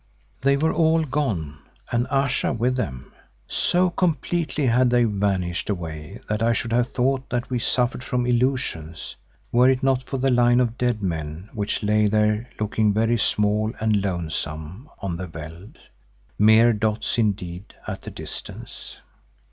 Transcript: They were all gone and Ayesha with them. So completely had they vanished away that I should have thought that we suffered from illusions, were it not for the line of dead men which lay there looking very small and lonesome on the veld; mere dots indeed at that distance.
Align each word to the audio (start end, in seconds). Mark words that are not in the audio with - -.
They 0.41 0.57
were 0.57 0.73
all 0.73 1.03
gone 1.03 1.59
and 1.91 2.07
Ayesha 2.07 2.53
with 2.53 2.75
them. 2.75 3.13
So 3.47 3.91
completely 3.91 4.65
had 4.65 4.89
they 4.89 5.03
vanished 5.03 5.69
away 5.69 6.21
that 6.27 6.41
I 6.41 6.53
should 6.53 6.73
have 6.73 6.87
thought 6.89 7.29
that 7.29 7.51
we 7.51 7.59
suffered 7.59 8.03
from 8.03 8.25
illusions, 8.25 9.15
were 9.51 9.69
it 9.69 9.83
not 9.83 10.01
for 10.01 10.17
the 10.17 10.31
line 10.31 10.59
of 10.59 10.75
dead 10.75 11.03
men 11.03 11.51
which 11.53 11.83
lay 11.83 12.07
there 12.07 12.49
looking 12.59 12.91
very 12.93 13.19
small 13.19 13.71
and 13.79 14.01
lonesome 14.01 14.89
on 15.03 15.17
the 15.17 15.27
veld; 15.27 15.77
mere 16.39 16.73
dots 16.73 17.19
indeed 17.19 17.75
at 17.87 18.01
that 18.01 18.15
distance. 18.15 18.97